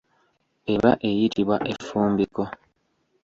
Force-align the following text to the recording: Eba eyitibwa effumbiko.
Eba 0.73 0.91
eyitibwa 1.09 1.57
effumbiko. 1.71 2.43